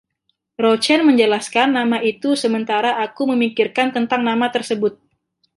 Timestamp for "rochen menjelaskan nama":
0.63-1.97